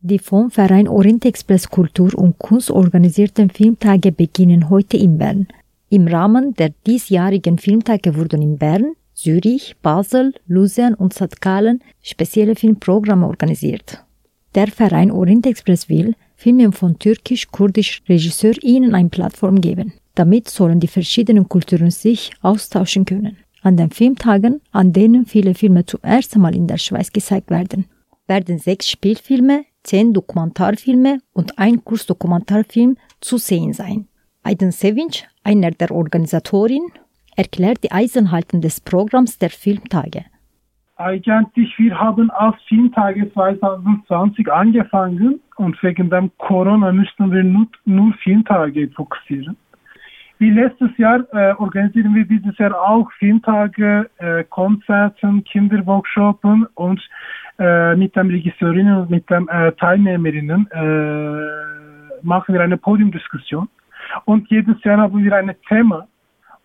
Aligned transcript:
Die 0.00 0.20
vom 0.20 0.48
Verein 0.52 0.86
Orient 0.86 1.24
Express 1.24 1.68
Kultur 1.68 2.14
und 2.14 2.38
Kunst 2.38 2.70
organisierten 2.70 3.50
Filmtage 3.50 4.12
beginnen 4.12 4.70
heute 4.70 4.96
in 4.96 5.18
Bern. 5.18 5.48
Im 5.90 6.06
Rahmen 6.06 6.54
der 6.54 6.70
diesjährigen 6.86 7.58
Filmtage 7.58 8.14
wurden 8.14 8.40
in 8.40 8.58
Bern, 8.58 8.92
Zürich, 9.14 9.74
Basel, 9.82 10.34
Luzern 10.46 10.94
und 10.94 11.14
St. 11.14 11.40
Spezielle 12.00 12.54
Filmprogramme 12.54 13.26
organisiert. 13.26 14.04
Der 14.54 14.68
Verein 14.68 15.10
Orient 15.10 15.46
Express 15.46 15.88
will 15.88 16.14
Filmen 16.36 16.70
von 16.72 16.96
türkisch-kurdisch 17.00 18.02
RegisseurInnen 18.08 18.94
eine 18.94 19.08
Plattform 19.08 19.60
geben. 19.60 19.94
Damit 20.14 20.48
sollen 20.48 20.78
die 20.78 20.86
verschiedenen 20.86 21.48
Kulturen 21.48 21.90
sich 21.90 22.30
austauschen 22.40 23.04
können. 23.04 23.36
An 23.62 23.76
den 23.76 23.90
Filmtagen, 23.90 24.60
an 24.70 24.92
denen 24.92 25.26
viele 25.26 25.54
Filme 25.54 25.84
zum 25.84 26.00
ersten 26.02 26.40
Mal 26.40 26.54
in 26.54 26.68
der 26.68 26.78
Schweiz 26.78 27.12
gezeigt 27.12 27.50
werden, 27.50 27.86
werden 28.28 28.58
sechs 28.58 28.88
Spielfilme, 28.88 29.64
zehn 29.82 30.12
Dokumentarfilme 30.12 31.18
und 31.32 31.58
ein 31.58 31.84
Kurzdokumentarfilm 31.84 32.96
zu 33.20 33.38
sehen 33.38 33.72
sein. 33.72 34.08
Aydın 34.44 34.70
Sevinç, 34.70 35.24
einer 35.44 35.72
der 35.72 35.90
Organisatoren, 35.90 36.92
erklärt 37.36 37.84
die 37.84 37.92
Eisenhalten 37.92 38.60
des 38.60 38.80
Programms 38.80 39.38
der 39.38 39.50
Filmtage. 39.50 40.24
Eigentlich, 40.96 41.78
wir 41.78 41.98
haben 41.98 42.30
als 42.30 42.56
Filmtage 42.68 43.32
2020 43.32 44.50
angefangen 44.50 45.40
und 45.56 45.80
wegen 45.82 46.10
dem 46.10 46.30
Corona 46.38 46.90
müssten 46.92 47.30
wir 47.30 47.44
nur, 47.44 47.66
nur 47.84 48.12
Filmtage 48.24 48.88
fokussieren. 48.96 49.56
Wie 50.38 50.50
letztes 50.50 50.96
Jahr 50.96 51.20
äh, 51.32 51.52
organisieren 51.54 52.14
wir 52.14 52.24
dieses 52.24 52.56
Jahr 52.58 52.74
auch 52.80 53.10
Filmtage, 53.18 54.08
äh, 54.18 54.44
Konzerten, 54.44 55.44
Kinderworkshops 55.44 56.44
und 56.74 57.00
mit 57.58 58.14
den 58.14 58.30
Regisseurinnen 58.30 58.96
und 59.00 59.10
mit 59.10 59.28
den 59.28 59.48
äh, 59.48 59.72
Teilnehmerinnen 59.72 60.70
äh, 60.70 62.22
machen 62.22 62.54
wir 62.54 62.60
eine 62.60 62.76
Podiumdiskussion. 62.76 63.68
Und 64.24 64.48
jedes 64.50 64.82
Jahr 64.84 64.98
haben 64.98 65.24
wir 65.24 65.32
ein 65.34 65.54
Thema. 65.68 66.06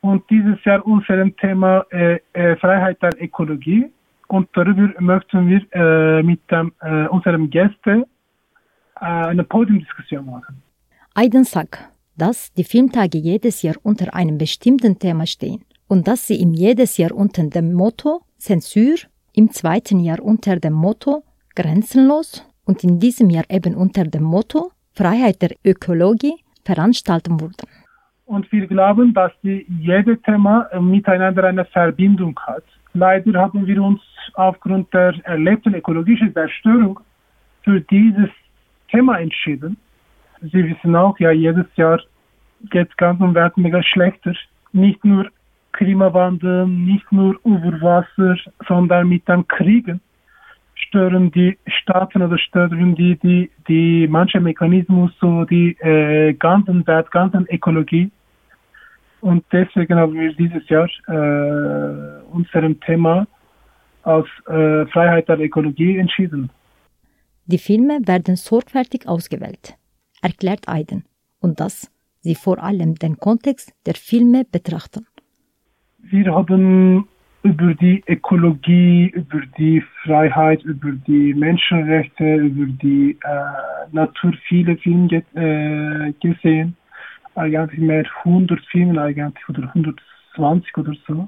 Und 0.02 0.30
dieses 0.30 0.64
Jahr 0.66 0.86
unser 0.86 1.26
Thema 1.38 1.86
äh, 1.90 2.20
äh, 2.34 2.56
Freiheit 2.58 3.02
der 3.02 3.12
Ökologie. 3.22 3.92
Und 4.28 4.50
darüber 4.54 4.90
möchten 5.00 5.48
wir 5.48 5.62
äh, 5.72 6.24
mit 6.24 6.42
dem, 6.52 6.74
äh, 6.82 7.08
unserem 7.08 7.50
Gästen 7.50 8.04
äh, 9.00 9.06
eine 9.06 9.44
Podiumdiskussion 9.44 10.26
machen. 10.26 10.62
Aydın 11.16 11.44
sagt, 11.44 11.78
dass 12.18 12.52
die 12.54 12.64
Filmtage 12.64 13.18
jedes 13.18 13.62
Jahr 13.62 13.76
unter 13.84 14.16
einem 14.16 14.38
bestimmten 14.38 14.98
Thema 14.98 15.28
stehen 15.28 15.64
und 15.88 16.08
dass 16.08 16.28
sie 16.28 16.42
im 16.42 16.54
jedes 16.54 16.98
Jahr 16.98 17.12
unter 17.12 17.44
dem 17.44 17.74
Motto 17.74 18.22
Zensur, 18.38 18.96
im 19.34 19.50
zweiten 19.52 20.00
Jahr 20.00 20.22
unter 20.22 20.58
dem 20.58 20.74
Motto 20.74 21.24
Grenzenlos 21.56 22.46
und 22.66 22.84
in 22.84 23.00
diesem 23.00 23.30
Jahr 23.30 23.46
eben 23.50 23.76
unter 23.76 24.04
dem 24.04 24.24
Motto 24.24 24.72
Freiheit 24.94 25.42
der 25.42 25.52
Ökologie 25.66 26.36
veranstalten 26.64 27.40
wurden. 27.40 27.68
Und 28.26 28.52
wir 28.52 28.68
glauben, 28.68 29.14
dass 29.14 29.32
jedes 29.42 30.22
Thema 30.22 30.70
miteinander 30.80 31.44
eine 31.44 31.66
Verbindung 31.66 32.40
hat. 32.48 32.64
Leider 32.94 33.40
haben 33.40 33.66
wir 33.68 33.82
uns 33.82 34.02
aufgrund 34.36 34.94
der 34.94 35.14
erlebten 35.26 35.74
ökologischen 35.76 36.34
Zerstörung 36.34 37.00
für 37.64 37.82
dieses 37.82 38.30
Thema 38.90 39.20
entschieden. 39.20 39.78
Sie 40.42 40.64
wissen 40.70 40.96
auch, 40.96 41.18
ja, 41.20 41.32
jedes 41.32 41.66
Jahr 41.76 42.00
geht 42.70 42.90
es 42.90 42.98
ganz 42.98 43.20
und 43.20 43.34
Welt 43.36 43.58
mega 43.58 43.82
schlechter. 43.84 44.34
Nicht 44.72 45.04
nur 45.04 45.30
Klimawandel, 45.74 46.68
nicht 46.68 47.12
nur 47.12 47.40
Überwasser, 47.44 48.38
sondern 48.68 49.10
mit 49.10 49.28
dem 49.28 49.48
Kriegen 49.48 50.02
stören 50.76 51.32
die 51.32 51.58
Staaten 51.68 52.22
oder 52.22 52.38
stören 52.38 52.96
die, 52.96 53.18
die, 53.18 53.50
die 53.68 54.08
manche 54.08 54.40
Mechanismus, 54.40 55.12
so 55.20 55.46
die 55.46 55.72
äh, 55.80 56.34
ganzen 56.34 56.86
Welt, 56.88 57.10
ganzen 57.12 57.48
Ökologie. 57.50 58.12
Und 59.22 59.46
deswegen 59.52 59.96
haben 59.96 60.14
wir 60.14 60.34
dieses 60.34 60.68
Jahr 60.70 60.90
äh, 61.08 62.24
unserem 62.32 62.80
Thema 62.82 63.26
als 64.04 64.28
äh, 64.48 64.86
Freiheit 64.88 65.30
der 65.30 65.40
Ökologie 65.40 65.98
entschieden. 65.98 66.50
Die 67.46 67.58
Filme 67.58 68.00
werden 68.06 68.36
sorgfältig 68.36 69.08
ausgewählt, 69.08 69.76
erklärt 70.22 70.68
Aiden, 70.68 71.06
und 71.40 71.60
dass 71.60 71.90
sie 72.22 72.36
vor 72.36 72.62
allem 72.62 72.96
den 72.96 73.18
Kontext 73.18 73.74
der 73.86 73.96
Filme 73.96 74.46
betrachten. 74.50 75.06
Wir 76.14 76.32
haben 76.32 77.08
über 77.42 77.74
die 77.74 78.04
Ökologie, 78.08 79.08
über 79.16 79.42
die 79.58 79.84
Freiheit, 80.04 80.62
über 80.62 80.92
die 80.92 81.34
Menschenrechte, 81.34 82.36
über 82.36 82.72
die 82.84 83.18
äh, 83.24 83.92
Natur 83.92 84.32
viele 84.48 84.78
Filme 84.78 85.24
äh, 85.34 86.14
gesehen. 86.22 86.78
Eigentlich 87.34 87.80
mehr 87.80 88.06
100 88.26 88.64
Filme 88.66 89.02
eigentlich 89.02 89.50
oder 89.50 89.64
120 89.70 90.78
oder 90.78 90.94
so. 91.08 91.28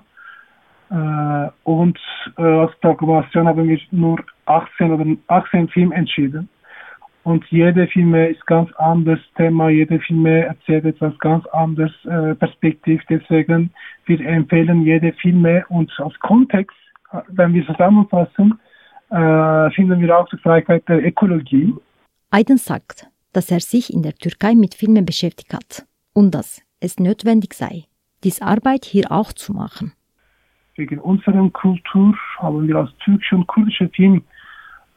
Äh, 0.91 1.49
und 1.63 1.99
äh, 2.37 2.43
als 2.43 2.79
Dokumentation 2.81 3.47
haben 3.47 3.67
wir 3.67 3.79
nur 3.89 4.23
18 4.45 4.91
oder 4.91 5.05
18 5.29 5.67
Filme 5.69 5.95
entschieden. 5.95 6.47
Und 7.25 7.43
jede 7.49 7.87
Filme 7.87 8.27
ist 8.27 8.45
ganz 8.45 8.71
anderes 8.75 9.19
Thema, 9.35 9.69
jede 9.69 9.99
Filme 9.99 10.45
erzählt 10.45 10.85
etwas 10.85 11.17
ganz 11.17 11.43
anderes 11.47 11.91
äh, 12.05 12.35
Perspektiv. 12.35 13.01
Deswegen 13.09 13.71
wir 14.05 14.19
empfehlen 14.19 14.83
jede 14.83 15.11
Filme 15.13 15.65
und 15.69 15.91
als 15.97 16.13
Kontext, 16.19 16.77
äh, 17.11 17.21
wenn 17.29 17.51
wir 17.55 17.65
zusammenfassen, 17.65 18.59
äh, 19.09 19.71
finden 19.71 19.99
wir 20.01 20.15
auch 20.15 20.29
die 20.29 20.37
Freiheit 20.37 20.87
der 20.87 21.03
Ökologie. 21.03 21.73
Aydın 22.29 22.57
sagt, 22.57 23.07
dass 23.33 23.49
er 23.49 23.59
sich 23.59 23.91
in 23.91 24.03
der 24.03 24.13
Türkei 24.13 24.53
mit 24.53 24.75
Filmen 24.75 25.05
beschäftigt 25.05 25.51
hat 25.51 25.83
und 26.13 26.35
dass 26.35 26.61
es 26.79 26.99
notwendig 26.99 27.55
sei, 27.55 27.85
diese 28.23 28.43
Arbeit 28.43 28.85
hier 28.85 29.11
auch 29.11 29.33
zu 29.33 29.51
machen. 29.51 29.93
Wegen 30.75 30.99
unserer 30.99 31.49
Kultur 31.49 32.13
haben 32.37 32.67
wir 32.67 32.75
als 32.75 32.91
türkische 33.03 33.35
und 33.35 33.47
kurdische 33.47 33.89
Film 33.89 34.23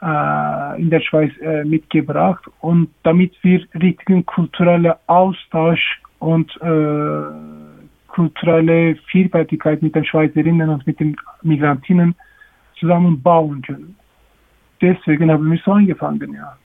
in 0.01 0.91
der 0.91 1.01
Schweiz 1.01 1.33
äh, 1.41 1.65
mitgebracht 1.65 2.45
und 2.61 2.89
damit 3.03 3.33
wir 3.43 3.67
richtigen 3.75 4.25
kulturellen 4.25 4.93
Austausch 5.09 6.01
und 6.21 6.51
äh, 6.61 8.09
kulturelle 8.09 8.97
Vielfältigkeit 9.11 9.83
mit 9.83 9.95
den 9.95 10.05
Schweizerinnen 10.05 10.69
und 10.69 10.87
mit 10.87 11.01
den 11.01 11.17
Migrantinnen 11.43 12.15
zusammenbauen 12.79 13.63
können. 13.63 13.97
Deswegen 14.81 15.31
haben 15.31 15.51
wir 15.51 15.61
so 15.65 15.73
angefangen, 15.73 16.33
ja. 16.33 16.57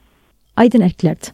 Aiden 0.56 0.82
erklärt, 0.82 1.34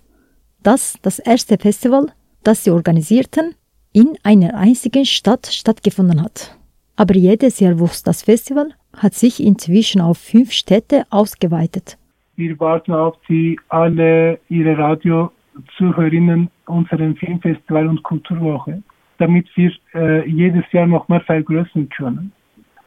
dass 0.63 0.97
das 1.01 1.19
erste 1.19 1.57
Festival, 1.57 2.13
das 2.43 2.63
sie 2.63 2.71
organisierten, 2.71 3.55
in 3.91 4.17
einer 4.23 4.55
einzigen 4.55 5.05
Stadt 5.05 5.47
stattgefunden 5.47 6.23
hat. 6.23 6.57
Aber 6.95 7.15
jedes 7.15 7.59
Jahr 7.59 7.79
wuchs 7.79 8.03
das 8.03 8.23
Festival 8.23 8.73
hat 8.95 9.13
sich 9.13 9.43
inzwischen 9.43 10.01
auf 10.01 10.17
fünf 10.17 10.51
Städte 10.51 11.03
ausgeweitet. 11.09 11.97
Wir 12.35 12.59
warten 12.59 12.93
auf 12.93 13.17
die 13.27 13.59
alle 13.69 14.39
Ihre 14.49 14.77
Radiozuhörerinnen 14.77 16.49
unseren 16.67 17.15
Filmfestival 17.15 17.87
und 17.87 18.03
Kulturwoche, 18.03 18.81
damit 19.17 19.47
wir 19.55 19.71
äh, 19.93 20.29
jedes 20.29 20.63
Jahr 20.71 20.87
noch 20.87 21.07
mehr 21.09 21.21
vergrößern 21.21 21.89
können. 21.89 22.31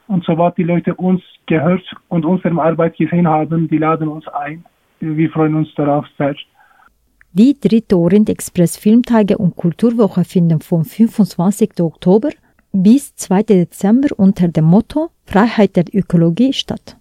Und 0.07 0.23
sobald 0.25 0.57
die 0.57 0.63
Leute 0.63 0.95
uns 0.95 1.21
gehört 1.45 1.83
und 2.09 2.25
unsere 2.25 2.59
Arbeit 2.61 2.97
gesehen 2.97 3.27
haben, 3.27 3.67
die 3.67 3.77
laden 3.77 4.07
uns 4.07 4.27
ein. 4.27 4.63
Wir 4.99 5.29
freuen 5.29 5.55
uns 5.55 5.73
darauf 5.75 6.05
sehr. 6.17 6.35
Die 7.33 7.59
dritte 7.59 7.97
Orient 7.97 8.29
Express 8.29 8.77
Filmtage 8.77 9.37
und 9.37 9.55
Kulturwoche 9.55 10.23
finden 10.23 10.61
vom 10.61 10.85
25. 10.85 11.79
Oktober 11.81 12.29
bis 12.73 13.15
2. 13.15 13.43
Dezember 13.43 14.09
unter 14.17 14.47
dem 14.47 14.65
Motto 14.65 15.11
Freiheit 15.25 15.75
der 15.75 15.85
Ökologie 15.93 16.53
statt. 16.53 16.97